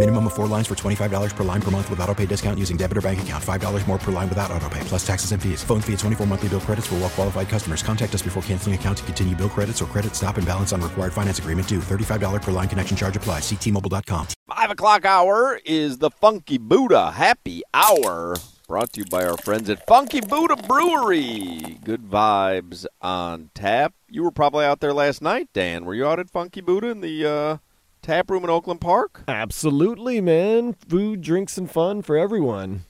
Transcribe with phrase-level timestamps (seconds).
[0.00, 2.78] Minimum of four lines for $25 per line per month with auto pay discount using
[2.78, 3.44] debit or bank account.
[3.44, 5.62] $5 more per line without auto pay, plus taxes and fees.
[5.62, 7.82] Phone fee at 24 monthly bill credits for well qualified customers.
[7.82, 10.80] Contact us before canceling account to continue bill credits or credit stop and balance on
[10.80, 11.80] required finance agreement due.
[11.80, 13.42] $35 per line connection charge applies.
[13.42, 14.26] Ctmobile.com.
[14.46, 18.36] Five o'clock hour is the Funky Buddha Happy Hour.
[18.66, 21.76] Brought to you by our friends at Funky Buddha Brewery.
[21.84, 23.92] Good vibes on tap.
[24.08, 25.84] You were probably out there last night, Dan.
[25.84, 27.56] Were you out at Funky Buddha in the uh,
[28.02, 29.22] tap room in Oakland Park?
[29.28, 30.72] Absolutely, man.
[30.72, 32.84] Food, drinks, and fun for everyone.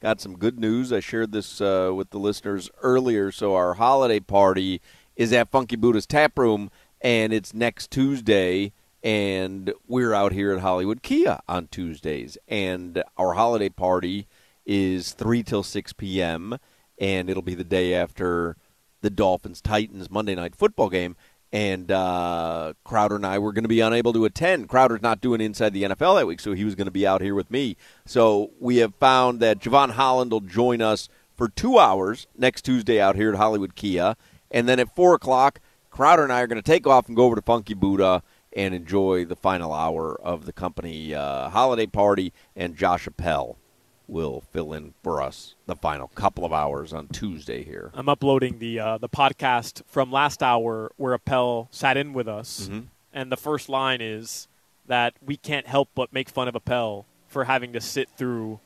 [0.00, 0.92] Got some good news.
[0.92, 3.32] I shared this uh, with the listeners earlier.
[3.32, 4.80] So our holiday party
[5.16, 8.72] is at Funky Buddha's Tap Room, and it's next Tuesday.
[9.02, 14.26] And we're out here at Hollywood Kia on Tuesdays, and our holiday party
[14.64, 16.58] is three till six p.m.
[16.98, 18.56] And it'll be the day after
[19.02, 21.16] the Dolphins Titans Monday night football game.
[21.54, 24.68] And uh, Crowder and I were going to be unable to attend.
[24.68, 27.20] Crowder's not doing inside the NFL that week, so he was going to be out
[27.20, 27.76] here with me.
[28.04, 33.00] So we have found that Jevon Holland will join us for two hours next Tuesday
[33.00, 34.16] out here at Hollywood Kia.
[34.50, 37.22] And then at 4 o'clock, Crowder and I are going to take off and go
[37.22, 38.24] over to Funky Buddha
[38.56, 42.32] and enjoy the final hour of the company uh, holiday party.
[42.56, 43.58] And Josh Appel
[44.06, 47.90] will fill in for us the final couple of hours on Tuesday here.
[47.94, 52.68] I'm uploading the uh, the podcast from last hour where Appel sat in with us,
[52.70, 52.86] Mhm.
[53.12, 54.46] and the first line is
[54.86, 58.60] that we can't help but make fun of Appel for having to sit through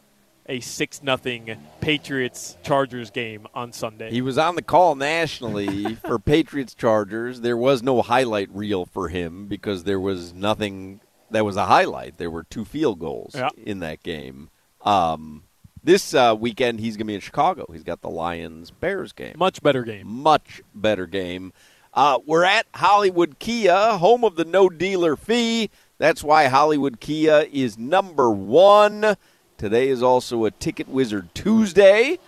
[0.50, 4.10] a six nothing Patriots Chargers game on Sunday.
[4.10, 7.42] He was on the call nationally for Patriots Chargers.
[7.42, 12.16] There was no highlight reel for him because there was nothing that was a highlight.
[12.16, 13.50] There were two field goals Yeah.
[13.62, 14.48] in that game.
[14.82, 15.44] Um,
[15.82, 17.66] this uh, weekend, he's going to be in Chicago.
[17.72, 19.34] He's got the Lions Bears game.
[19.38, 20.06] Much better game.
[20.06, 21.52] Much better game.
[21.94, 25.70] Uh, we're at Hollywood Kia, home of the no dealer fee.
[25.98, 29.16] That's why Hollywood Kia is number one.
[29.56, 32.18] Today is also a Ticket Wizard Tuesday.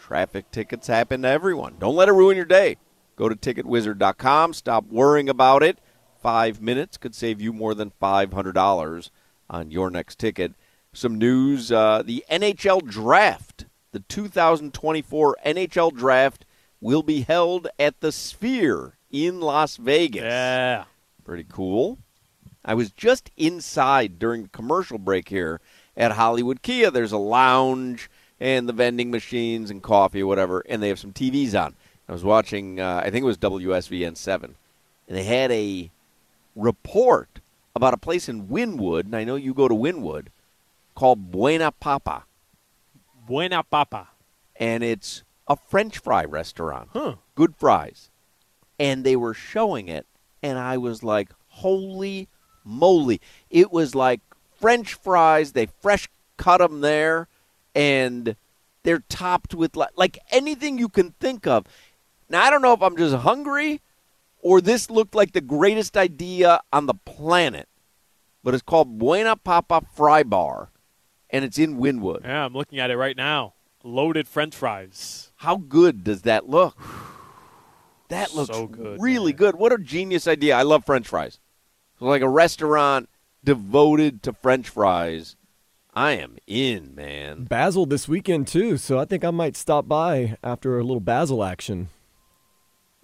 [0.00, 1.74] Traffic tickets happen to everyone.
[1.78, 2.76] Don't let it ruin your day.
[3.16, 4.54] Go to ticketwizard.com.
[4.54, 5.78] Stop worrying about it.
[6.22, 9.10] Five minutes could save you more than $500
[9.50, 10.54] on your next ticket.
[10.96, 16.46] Some news uh, the NHL draft, the 2024 NHL draft,
[16.80, 20.22] will be held at the Sphere in Las Vegas.
[20.22, 20.84] Yeah.
[21.22, 21.98] Pretty cool.
[22.64, 25.60] I was just inside during the commercial break here
[25.98, 26.90] at Hollywood Kia.
[26.90, 28.08] There's a lounge
[28.40, 31.74] and the vending machines and coffee or whatever, and they have some TVs on.
[32.08, 34.54] I was watching, uh, I think it was WSVN 7,
[35.08, 35.90] and they had a
[36.54, 37.40] report
[37.74, 40.28] about a place in Wynwood, and I know you go to Wynwood,
[40.96, 42.24] called Buena Papa,
[43.26, 44.08] Buena Papa.
[44.56, 46.88] and it's a French fry restaurant.
[46.92, 47.16] Huh.
[47.36, 48.10] Good fries.
[48.78, 50.06] And they were showing it,
[50.42, 52.28] and I was like, holy
[52.64, 53.20] moly.
[53.48, 54.20] It was like
[54.58, 55.52] French fries.
[55.52, 57.28] They fresh cut them there,
[57.74, 58.34] and
[58.82, 61.64] they're topped with like, like anything you can think of.
[62.28, 63.80] Now, I don't know if I'm just hungry
[64.42, 67.68] or this looked like the greatest idea on the planet,
[68.42, 70.70] but it's called Buena Papa Fry Bar,
[71.30, 72.24] and it's in Wynwood.
[72.24, 73.54] Yeah, I'm looking at it right now.
[73.82, 75.32] Loaded French fries.
[75.36, 76.76] How good does that look?
[78.08, 79.56] That looks So good, really good.
[79.56, 80.56] What a genius idea.
[80.56, 81.40] I love French fries.
[81.98, 83.08] So like a restaurant
[83.42, 85.34] devoted to French fries.
[85.92, 87.46] I am in, man.
[87.46, 91.42] Basel this weekend too, so I think I might stop by after a little Basel
[91.42, 91.88] action.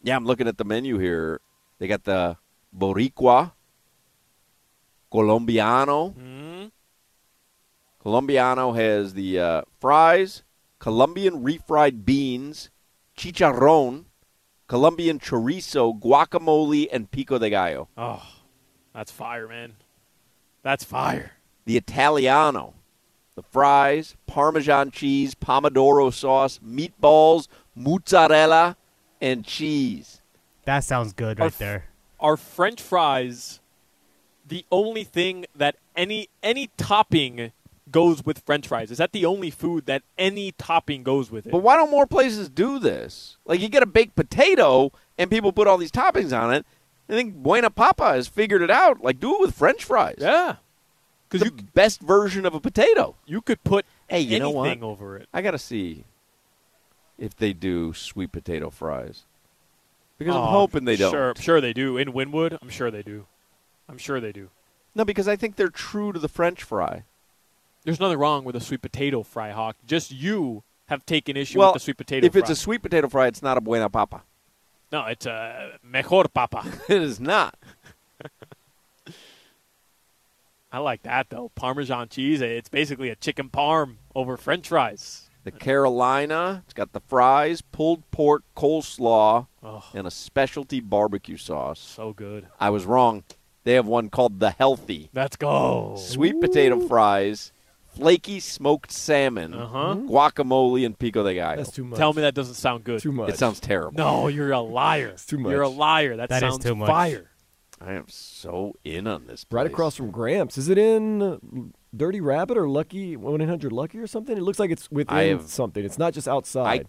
[0.05, 1.41] Yeah, I'm looking at the menu here.
[1.81, 2.37] They got the
[2.77, 3.53] Boricua,
[5.11, 6.11] Colombiano.
[6.11, 6.52] Mm.
[8.03, 10.43] Colombiano has the uh, fries,
[10.81, 12.71] Colombian refried beans,
[13.17, 14.07] chicharron,
[14.67, 17.89] Colombian chorizo, guacamole, and pico de gallo.
[17.97, 18.23] Oh,
[18.93, 19.75] that's fire, man.
[20.63, 21.33] That's fire.
[21.65, 22.75] The Italiano,
[23.37, 27.47] the fries, Parmesan cheese, Pomodoro sauce, meatballs,
[27.77, 28.77] mozzarella,
[29.21, 30.21] and cheese.
[30.65, 31.85] That sounds good Our right f- there.
[32.19, 33.61] Are French fries
[34.47, 37.53] the only thing that any any topping
[37.93, 38.91] goes with French fries?
[38.91, 41.51] Is that the only food that any topping goes with it?
[41.53, 43.37] But why don't more places do this?
[43.45, 46.67] Like you get a baked potato and people put all these toppings on it.
[47.09, 49.03] I think Buena Papa has figured it out.
[49.03, 50.17] Like do it with French fries.
[50.19, 50.57] yeah,
[51.29, 53.17] because the best version of a potato.
[53.27, 54.89] you could put Hey, you know anything what?
[54.89, 55.29] over it.
[55.33, 56.05] I got to see
[57.19, 59.25] if they do sweet potato fries
[60.19, 61.11] because I'm Oh, hoping they don't.
[61.13, 61.97] Sure, sure they do.
[61.97, 63.27] In Wynwood, I'm sure they do.
[63.89, 64.51] I'm sure they do.
[64.95, 67.05] No, because I think they're true to the French fry.
[67.85, 69.77] There's nothing wrong with a sweet potato fry, Hoch.
[69.87, 72.41] Just you have taken issue well, with the sweet potato if fry.
[72.41, 74.23] it's a sweet potato fry, it's not a Buena Papa.
[74.93, 76.65] no, it's a mejor papa.
[76.89, 77.57] it is not.
[80.75, 81.51] I like that though.
[81.55, 82.41] Parmesan cheese.
[82.41, 85.29] It's basically a chicken parm over French fries.
[85.45, 91.81] The Carolina, it's got the fries, pulled pork, coleslaw, Oh, and a specialty barbecue sauce.
[91.81, 92.47] so good.
[92.61, 93.25] I was wrong.
[93.65, 95.11] They have one called the Healthy.
[95.13, 95.97] Let's go.
[95.99, 97.53] Sweet potato fries,
[97.95, 99.95] flaky smoked salmon, Uh-huh.
[100.09, 101.57] guacamole, and pico de gallo.
[101.57, 101.99] That's too much.
[101.99, 103.01] Tell me that doesn't sound good.
[103.01, 103.31] Too much.
[103.31, 103.97] It sounds terrible.
[103.99, 105.15] No, you're a liar.
[105.27, 105.51] too much.
[105.51, 106.17] You're a liar.
[106.17, 106.89] That, That is sounds too much.
[106.89, 107.29] fire.
[107.81, 109.45] I am so in on this.
[109.51, 110.57] Right across from Gramps.
[110.57, 114.37] Is it in Dirty Rabbit or Lucky 1-800 Lucky or something?
[114.37, 115.85] It looks like it's within have- something.
[115.85, 116.87] It's not just outside.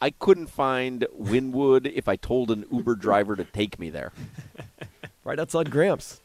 [0.00, 4.12] I couldn't find Wynwood if I told an Uber driver to take me there.
[5.24, 6.22] Right outside Gramps.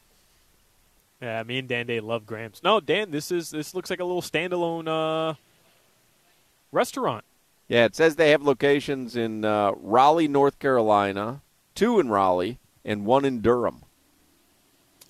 [1.24, 2.62] Yeah, me and Dan Day love Gramps.
[2.64, 5.36] No, Dan, this is this looks like a little standalone uh,
[6.74, 7.24] restaurant.
[7.70, 11.42] Yeah, it says they have locations in uh, Raleigh, North Carolina,
[11.76, 13.84] two in Raleigh, and one in Durham.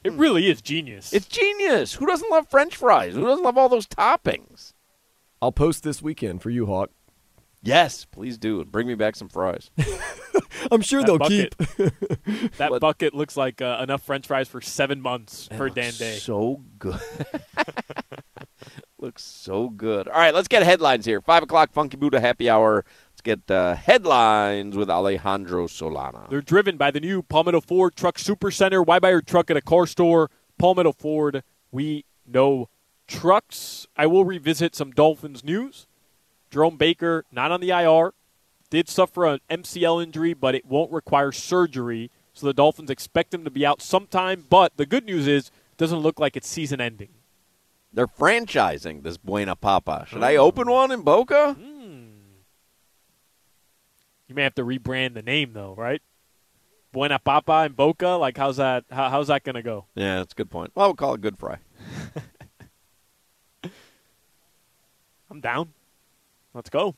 [0.03, 1.13] It really is genius.
[1.13, 1.95] It's genius.
[1.95, 3.15] Who doesn't love French fries?
[3.15, 4.73] Who doesn't love all those toppings?
[5.41, 6.91] I'll post this weekend for you, Hoch.
[7.65, 8.59] Yes, please do.
[8.61, 9.71] and Bring me back some fries.
[10.71, 11.57] I'm sure That they'll bucket.
[11.57, 12.57] keep.
[12.57, 15.93] that What- bucket looks like uh, enough French fries for seven months for It Dan
[15.97, 16.15] Day.
[16.17, 16.99] So good.
[18.99, 20.07] looks so good.
[20.07, 21.21] All right, let's get headlines here.
[21.21, 22.85] Five o'clock, Funky Buddha happy hour.
[23.11, 26.29] Let's get uh, headlines with Alejandro Solana.
[26.29, 28.81] They're driven by the new Palmetto Ford Truck Super Center.
[28.81, 30.29] Why buy your truck at a car store?
[30.57, 32.69] Palmetto Ford, we know
[33.07, 33.87] trucks.
[33.97, 35.87] I will revisit some Dolphins news.
[36.53, 38.13] Jerome Baker, not on the IR,
[38.69, 42.11] did suffer an MCL injury, but it won't require surgery.
[42.31, 44.45] So the Dolphins expect him to be out sometime.
[44.51, 47.09] But the good news is, it doesn't look like it's season ending.
[47.91, 50.05] They're franchising this Buena Papa.
[50.07, 51.53] Should I open one in Boca?
[51.53, 52.03] Hmm.
[54.27, 56.01] You may have to rebrand the name though, right?
[56.91, 58.09] Buena Papa in Boca.
[58.09, 58.85] Like, how's that?
[58.91, 59.85] How, how's that going to go?
[59.95, 60.71] Yeah, that's a good point.
[60.75, 61.57] Well, we'll call it Good Fry.
[65.31, 65.73] I'm down.
[66.53, 66.95] Let's go.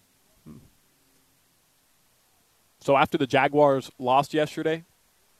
[2.80, 4.84] So after the Jaguars lost yesterday,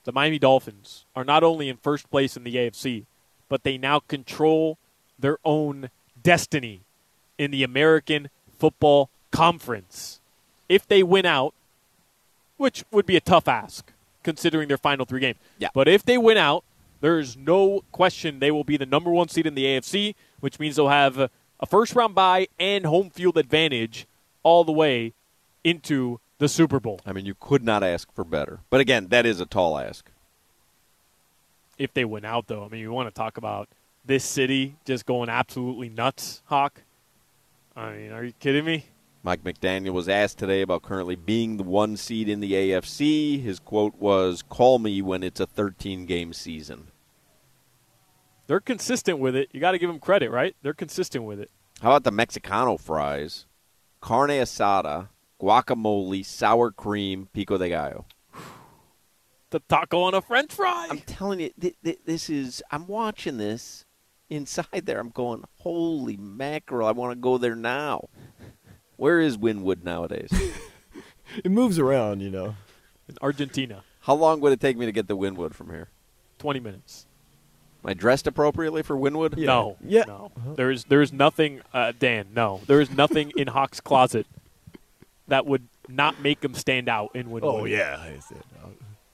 [0.04, 3.06] the Miami Dolphins are not only in first place in the AFC,
[3.50, 4.80] but they now control
[5.20, 5.90] their own
[6.24, 6.82] destiny
[7.38, 10.20] in the American Football Conference.
[10.68, 11.54] If they win out,
[12.58, 13.92] which would be a tough ask
[14.24, 15.38] considering their final three games.
[15.60, 15.70] Yeah.
[15.74, 16.64] But if they win out,
[17.02, 20.78] there's no question they will be the number one seed in the AFC, which means
[20.78, 21.30] they'll have
[21.60, 24.08] a first round bye and home field advantage
[24.44, 25.14] all the way
[25.64, 27.00] into the Super Bowl.
[27.06, 28.60] I mean, you could not ask for better.
[28.70, 30.10] But again, that is a tall ask.
[31.78, 33.68] If they win out, though, I mean, you want to talk about
[34.06, 36.82] this city just going absolutely nuts, Hoch.
[37.76, 38.86] I mean, are you kidding me?
[39.24, 43.42] Mike McDaniel was asked today about currently being the one seed in the AFC.
[43.42, 46.88] His quote was, Call me when it's a 13 game season.
[48.48, 49.50] They're consistent with it.
[49.52, 50.56] You got to give them credit, right?
[50.62, 51.50] They're consistent with it.
[51.82, 53.46] How about the Mexicano fries?
[54.02, 55.10] Carne asada,
[55.42, 58.06] guacamole, sour cream, pico de gallo.
[59.50, 60.88] The taco on a French fry.
[60.90, 62.62] I'm telling you, th- th- this is.
[62.72, 63.86] I'm watching this
[64.30, 65.00] inside there.
[65.00, 66.88] I'm going, holy mackerel!
[66.88, 68.10] I want to go there now.
[68.98, 70.32] Where is Wynwood nowadays?
[71.44, 72.56] It moves around, you know.
[73.10, 75.90] in Argentina, How long would it take me to get to Wynwood from here?
[76.38, 77.08] 20 minutes.
[77.86, 79.38] Am I dressed appropriately for Wynwood?
[79.38, 80.06] No, Yeah.
[80.08, 80.32] no.
[80.56, 82.30] There's there's nothing, uh, Dan.
[82.34, 84.26] No, there is nothing in Hoch's closet
[85.28, 87.44] that would not make him stand out in Wynwood.
[87.44, 88.42] Oh yeah, I said.
[88.64, 88.70] uh,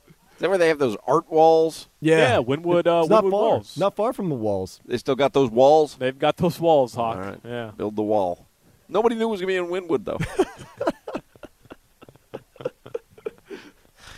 [0.07, 1.89] Is that where they have those art walls?
[1.99, 2.37] Yeah, yeah.
[2.37, 3.41] Wynwood, uh, it's not Wynwood far.
[3.41, 3.77] walls.
[3.77, 4.79] Not far from the walls.
[4.85, 5.97] They still got those walls?
[5.99, 7.17] They've got those walls, Hoch.
[7.17, 7.39] All right.
[7.43, 7.71] Yeah.
[7.75, 8.47] Build the wall.
[8.87, 10.17] Nobody knew it was going to be in Wynwood, though.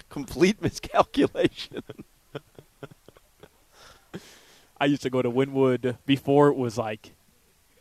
[0.10, 1.84] Complete miscalculation.
[4.84, 7.12] I used to go to Wynwood before it was like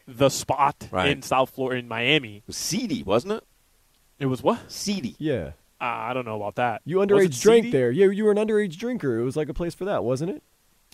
[0.06, 1.10] the spot Right.
[1.10, 2.36] in South Florida, in Miami.
[2.38, 3.44] It was seedy, wasn't it?
[4.18, 4.70] It was what?
[4.70, 5.16] Seedy.
[5.18, 6.82] Yeah, Uh, I don't know about that.
[6.84, 7.70] you underage it drank seedy?
[7.70, 7.90] there.
[7.90, 9.18] Yeah, you were an underage drinker.
[9.18, 10.42] It was like a place for that, wasn't it?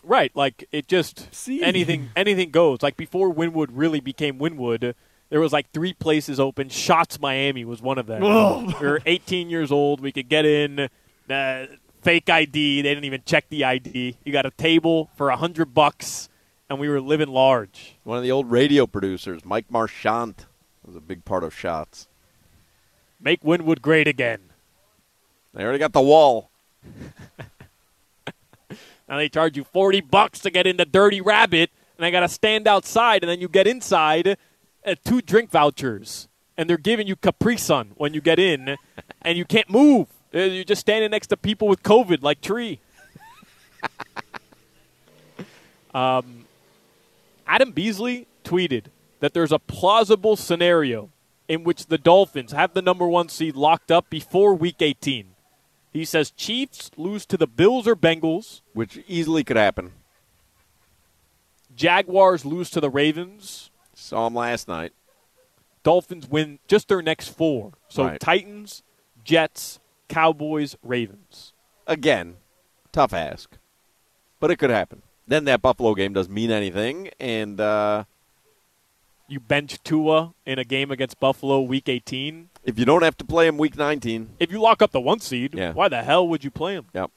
[0.02, 1.62] Right, like it just See?
[1.62, 2.82] anything anything goes.
[2.82, 4.94] Like before Wynwood really became Wynwood,
[5.30, 6.68] there was like three places open.
[6.70, 8.22] Shots Miami was one of them.
[8.22, 10.00] we were 18 years old.
[10.00, 10.88] We could get in.
[11.28, 11.66] Uh,
[12.08, 12.80] fake ID.
[12.80, 14.16] They didn't even check the ID.
[14.24, 16.30] You got a table for a hundred bucks,
[16.70, 17.96] and we were living large.
[18.02, 20.46] One of the old radio producers, Mike Marchant,
[20.86, 22.08] was a big part of shots.
[23.20, 24.40] Make Wynwood great again.
[25.52, 26.50] They already got the wall.
[29.08, 32.20] Now they charge you 40 bucks to get in the Dirty Rabbit, and I got
[32.20, 34.36] to stand outside, and then you get inside
[34.84, 38.76] at two drink vouchers, and they're giving you Capri Sun when you get in,
[39.22, 40.08] and you can't move.
[40.34, 42.80] Uh, You're just standing next to people with COVID, like Tree.
[45.94, 46.44] um,
[47.46, 48.84] Adam Beasley tweeted
[49.20, 51.10] that there's a plausible scenario
[51.48, 55.30] in which the Dolphins have the number one seed locked up before Week 18.
[55.90, 58.60] He says Chiefs lose to the Bills or Bengals.
[58.74, 59.92] Which easily could happen.
[61.74, 63.70] Jaguars lose to the Ravens.
[63.94, 64.92] Saw him last night.
[65.82, 67.72] Dolphins win just their next four.
[67.88, 68.20] So Right.
[68.20, 68.82] Titans,
[69.24, 71.52] Jets, Cowboys, Ravens.
[71.86, 72.36] Again,
[72.92, 73.56] tough ask.
[74.40, 75.02] But it could happen.
[75.26, 78.04] Then that Buffalo game doesn't mean anything, and uh,
[79.26, 82.48] You bench Tua in a game against Buffalo week 18.
[82.64, 85.20] if you don't have to play him week 19, If you lock up the one
[85.20, 85.72] seed, Yeah.
[85.72, 86.86] why the hell would you play him?
[86.94, 87.10] yep.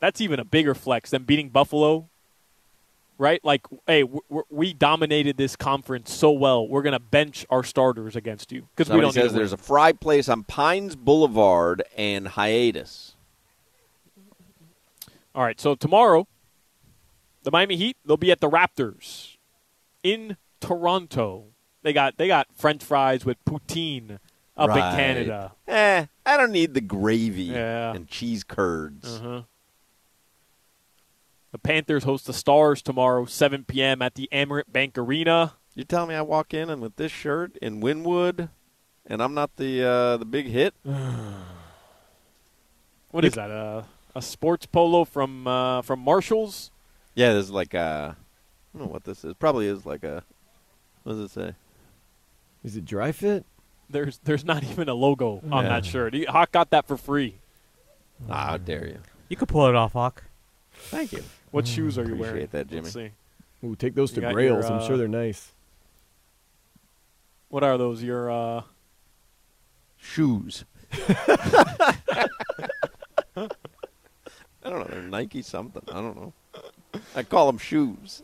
[0.00, 2.08] That's even a bigger flex than beating Buffalo.
[3.18, 3.42] Right?
[3.44, 4.20] Like, hey, we
[4.50, 6.68] we dominated this conference so well.
[6.68, 9.56] We're going to bench our starters against you because we don't says need there's a
[9.56, 13.14] fry place on Pines Boulevard and Hiatus.
[15.34, 16.26] All right, so tomorrow,
[17.42, 19.36] the Miami Heat they'll be at the Raptors
[20.02, 21.44] in Toronto.
[21.82, 24.18] They got they got French fries with poutine
[24.56, 25.52] up in Canada.
[25.68, 27.94] Eh, I don't need the gravy Yeah.
[27.94, 29.16] and cheese curds.
[29.20, 29.42] Uh-huh.
[31.56, 34.02] The Panthers host the Stars tomorrow, 7 p.m.
[34.02, 35.54] at the Amerant Bank Arena.
[35.74, 38.50] You tell me I walk in and with this shirt in Wynwood,
[39.06, 40.74] and I'm not the uh, the big hit.
[43.10, 43.50] What is that?
[43.50, 46.70] A a sports polo from uh, from Marshalls?
[47.14, 49.32] Yeah, there's like a, I don't know what this is.
[49.32, 50.22] Probably is like a,
[51.04, 51.54] what does it say?
[52.64, 53.46] Is it dry fit?
[53.88, 55.70] There's there's not even a logo on Yeah.
[55.70, 56.12] that shirt.
[56.12, 57.36] He- Hoch got that for free.
[58.28, 58.98] Ah, how dare you?
[59.30, 60.22] You could pull it off, Hoch.
[60.90, 61.22] Thank you.
[61.50, 62.42] What shoes are you wearing?
[62.42, 62.82] Appreciate that, Jimmy.
[62.82, 63.10] Let's see.
[63.64, 64.64] Ooh, take those You to Grails.
[64.64, 65.52] your, I'm uh, sure they're nice.
[67.48, 68.02] What are those?
[68.02, 68.62] Your uh,
[69.98, 70.64] Shoes.
[74.66, 74.84] I don't know.
[74.88, 75.82] They're Nike something.
[75.88, 76.32] I don't know.
[77.14, 78.22] I call them shoes.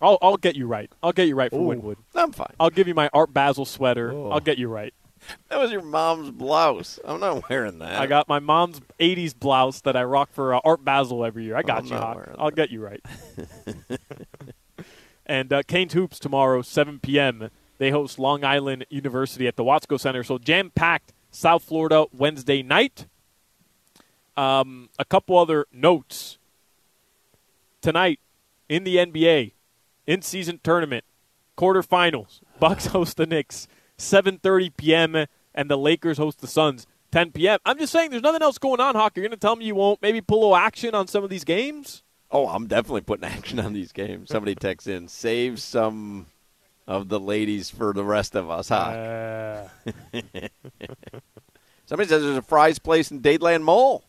[0.00, 0.90] I'll I'll get you right.
[1.02, 1.76] I'll get you right for Ooh.
[1.76, 1.96] Wynwood.
[2.14, 2.52] I'm fine.
[2.60, 4.12] I'll give you my Art Basel sweater.
[4.12, 4.30] Oh.
[4.30, 4.94] I'll get you right.
[5.48, 6.98] That was your mom's blouse.
[7.04, 8.00] I'm not wearing that.
[8.00, 11.56] I got my mom's '80s blouse that I rock for uh, Art Basel every year.
[11.56, 12.28] I got I'm you, Hoch.
[12.38, 12.56] I'll that.
[12.56, 13.04] get you right.
[15.26, 17.50] and uh, Canes hoops tomorrow, 7 p.m.
[17.78, 20.24] They host Long Island University at the Watsco Center.
[20.24, 23.06] So jam-packed South Florida Wednesday night.
[24.36, 26.38] Um, a couple other notes
[27.80, 28.20] tonight
[28.68, 29.52] in the NBA
[30.06, 31.04] in-season tournament
[31.56, 32.40] quarterfinals.
[32.60, 35.26] Bucks host the Knicks 7:30 p.m.
[35.54, 37.58] and the Lakers host the Suns 10 p.m.
[37.64, 38.94] I'm just saying, there's nothing else going on.
[38.94, 41.24] Hoch, you're going to tell me you won't maybe pull a little action on some
[41.24, 42.02] of these games?
[42.30, 44.28] Oh, I'm definitely putting action on these games.
[44.30, 46.26] Somebody texts in, save some
[46.86, 48.74] of the ladies for the rest of us, huh?
[48.76, 49.68] Uh,
[51.86, 54.04] Somebody says there's a fries place in Dadeland Mall.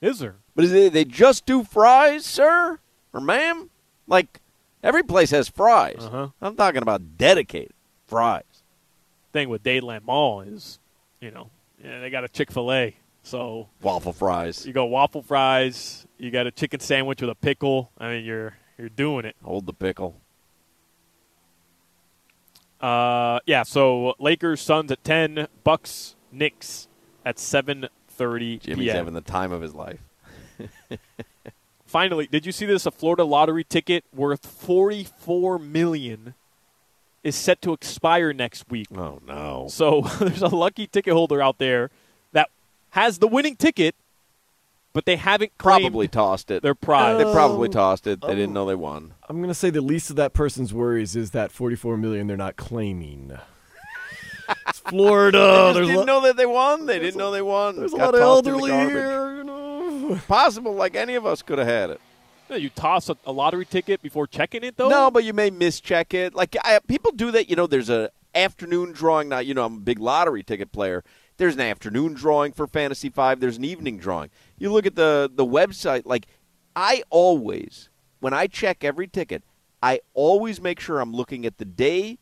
[0.00, 0.36] is there?
[0.54, 2.78] But is it, they just do fries, sir?
[3.12, 3.70] Or ma'am?
[4.06, 4.40] Like,
[4.84, 5.98] every place has fries.
[5.98, 6.28] Uh-huh.
[6.40, 7.72] I'm talking about dedicated
[8.06, 8.55] fries.
[9.36, 10.78] Thing with Dadeland Mall is,
[11.20, 11.50] you know,
[11.84, 14.64] yeah, they got a Chick Fil A, so Waffle fries.
[14.64, 16.06] you go waffle fries.
[16.16, 17.90] You got a chicken sandwich with a pickle.
[17.98, 19.36] I mean, you're you're doing it.
[19.44, 20.18] Hold the pickle.
[22.80, 23.62] Uh, yeah.
[23.62, 26.88] So Lakers, Suns at ten, Bucks, Knicks
[27.22, 28.96] at seven thirty Jimmy's p.m.
[28.96, 30.00] having the time of his life.
[31.84, 32.86] Finally, did you see this?
[32.86, 36.32] A Florida lottery ticket worth forty-four million
[37.24, 38.86] is set to expire next week.
[38.96, 39.66] Oh, no.
[39.68, 41.90] So there's a lucky ticket holder out there
[42.32, 42.50] that
[42.90, 43.94] has the winning ticket,
[44.92, 46.62] but they haven't Probably tossed it.
[46.62, 47.18] their prize.
[47.18, 48.20] They probably Um, tossed it.
[48.20, 48.34] They oh.
[48.34, 49.14] didn't know they won.
[49.28, 52.56] I'm gonna say the least of that person's worries is that 44 million they're not
[52.56, 53.36] claiming.
[54.68, 55.72] it's Florida.
[55.74, 56.86] They just didn't lo- know that they won.
[56.86, 57.76] They didn't know they won.
[57.76, 58.92] there's a Got lot of tossed in the elderly garbage.
[58.94, 59.36] here.
[59.38, 60.20] You know.
[60.28, 62.00] Possible, like any of us could have had it.
[62.54, 64.88] You toss a, a lottery ticket before checking it, though.
[64.88, 66.34] No, but you may mischeck it.
[66.34, 67.50] Like I, people do that.
[67.50, 69.28] You know, there's a afternoon drawing.
[69.28, 71.02] Now, you know, I'm a big lottery ticket player.
[71.38, 73.40] There's an afternoon drawing for Fantasy Five.
[73.40, 74.30] There's an evening drawing.
[74.58, 76.02] You look at the the website.
[76.04, 76.26] Like
[76.74, 77.88] I always,
[78.20, 79.42] when I check every ticket,
[79.82, 82.18] I always make sure I'm looking at the day,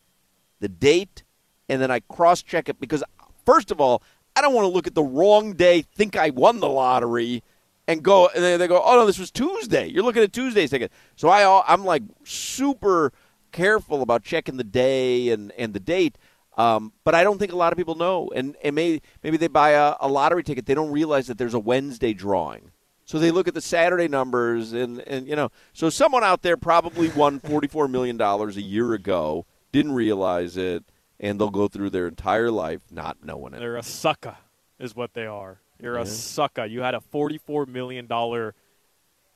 [0.61, 1.23] the date,
[1.69, 3.05] and then I cross check it because
[3.45, 4.03] first of all,
[4.37, 7.43] I don't want to look at the wrong day, think I won the lottery,
[7.87, 9.87] and go and then they go, oh no, this was Tuesday.
[9.89, 10.93] You're looking at Tuesday's ticket.
[11.17, 13.13] So I I'm like super
[13.53, 16.19] careful about checking the day and and the date.
[16.57, 19.49] Um, but I don't think a lot of people know, and and maybe maybe they
[19.49, 22.71] buy a, a lottery ticket, they don't realize that there's a Wednesday drawing.
[23.07, 26.57] So they look at the Saturday numbers, and, and you know, so someone out there
[26.57, 30.85] probably won $44 million a year ago, didn't realize it,
[31.21, 33.59] and they'll go through their entire life not knowing it.
[33.59, 34.39] They're a sucker,
[34.79, 35.61] is what they are.
[35.85, 36.03] You're Yeah.
[36.03, 36.65] a sucker.
[36.65, 38.09] You had a $44 million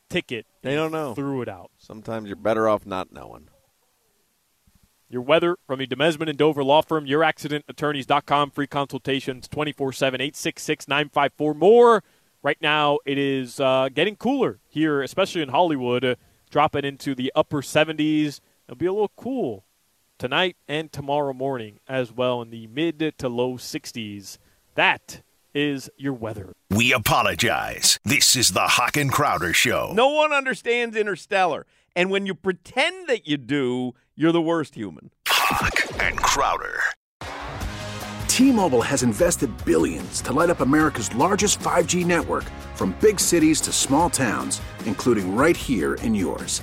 [0.09, 0.47] ticket.
[0.63, 1.15] They don't know.
[1.15, 1.71] Threw it out.
[1.79, 3.49] Sometimes you're better off not knowing.
[5.11, 8.51] Your weather from the Demesman and Dover Law Firm, youraccidentattorneys.com.
[8.51, 12.03] Free consultations 24 7, 866 954 more.
[12.43, 16.15] Right now, it is uh, getting cooler here, especially in Hollywood, uh,
[16.51, 18.41] dropping into the upper 70s.
[18.67, 19.65] It'll be a little cool
[20.19, 24.39] tonight and tomorrow morning as well in the mid to low 60s.
[24.75, 25.23] That
[25.55, 26.53] is your weather.
[26.71, 27.99] We apologize.
[28.05, 29.93] This is the Hoch and Crowder Show.
[29.95, 31.67] No one understands Interstellar.
[31.97, 35.11] And when you pretend that you do, you're the worst human.
[35.27, 36.81] Hoch and Crowder.
[38.29, 42.45] T-Mobile has invested billions to light up America's largest 5G network
[42.77, 46.63] from big cities to small towns, including right here in yours.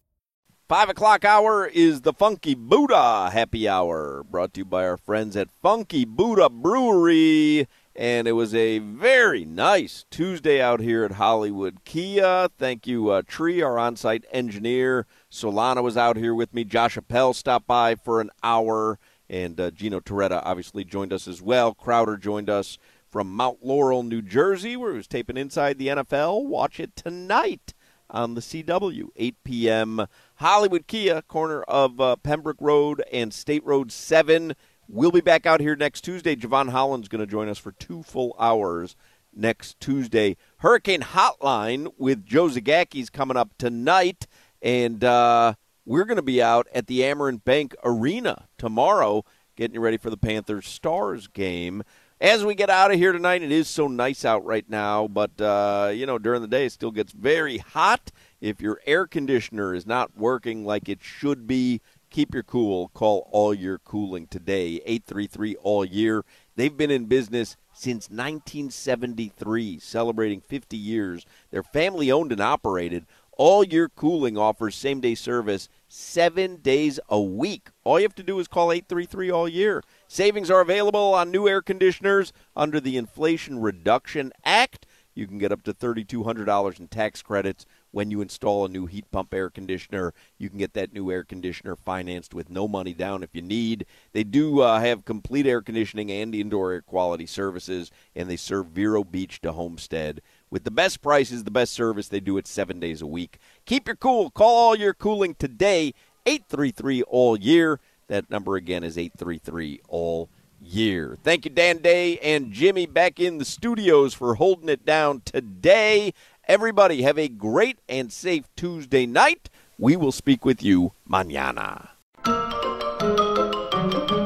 [0.71, 5.35] Five o'clock hour is the Funky Buddha Happy Hour, brought to you by our friends
[5.35, 7.67] at Funky Buddha Brewery.
[7.93, 12.47] And it was a very nice Tuesday out here at Hollywood Kia.
[12.57, 15.07] Thank you, uh, Tree, our on site engineer.
[15.29, 16.63] Solana was out here with me.
[16.63, 18.97] Josh Appel stopped by for an hour.
[19.29, 21.73] And uh, Gino Torretta obviously joined us as well.
[21.73, 22.77] Crowder joined us
[23.09, 26.45] from Mount Laurel, New Jersey, where he was taping Inside the NFL.
[26.45, 27.73] Watch it tonight
[28.11, 30.07] on the CW, 8 p.m.
[30.35, 34.55] Hollywood Kia, corner of uh, Pembroke Road and State Road 7.
[34.87, 36.35] We'll be back out here next Tuesday.
[36.35, 38.95] Jevon Holland's going to join us for two full hours
[39.33, 40.35] next Tuesday.
[40.57, 44.27] Hurricane Hotline with Joe Zagacki's coming up tonight,
[44.61, 45.53] and uh,
[45.85, 49.23] we're going to be out at the Amerant Bank Arena tomorrow,
[49.55, 51.83] getting you ready for the Panthers Stars game.
[52.21, 55.41] As we get out of here tonight, it is so nice out right now, but
[55.41, 58.11] uh, you know during the day it still gets very hot.
[58.39, 61.81] If your air conditioner is not working like it should be,
[62.11, 62.89] keep your cool.
[62.89, 66.23] Call All Year Cooling today, 833 All Year.
[66.55, 71.25] They've been in business since 1973, celebrating 50 years.
[71.49, 73.07] They're family owned and operated.
[73.35, 77.69] All Year Cooling offers same day service seven days a week.
[77.83, 79.83] All you have to do is call 833 All Year.
[80.13, 84.85] Savings are available on new air conditioners under the Inflation Reduction Act.
[85.13, 89.09] You can get up to $3,200 in tax credits when you install a new heat
[89.09, 90.13] pump air conditioner.
[90.37, 93.85] You can get that new air conditioner financed with no money down if you need.
[94.11, 98.67] They do uh, have complete air conditioning and indoor air quality services, and they serve
[98.67, 100.21] Vero Beach to Homestead.
[100.49, 103.39] With the best prices, the best service, they do it seven days a week.
[103.65, 104.29] Keep your cool.
[104.29, 105.93] Call all your cooling today,
[106.25, 107.79] 833 all year.
[108.11, 111.17] That number again is 833 all year.
[111.23, 116.13] Thank you, Dan Day and Jimmy, back in the studios for holding it down today.
[116.45, 119.49] Everybody, have a great and safe Tuesday night.
[119.77, 121.87] We will speak with you mañana.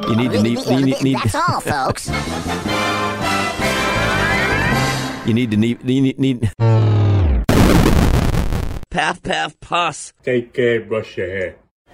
[0.10, 2.08] You need to need, you need, need That's all, folks.
[5.28, 6.52] You need to need need, need
[8.90, 10.14] Path Path Puss.
[10.24, 11.56] Take care, brush your hair.